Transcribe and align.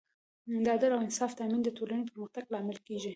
د 0.63 0.65
عدل 0.75 0.91
او 0.95 1.01
انصاف 1.05 1.31
تامین 1.39 1.61
د 1.63 1.69
ټولنې 1.77 2.03
پرمختګ 2.09 2.43
لامل 2.53 2.77
کېږي. 2.87 3.09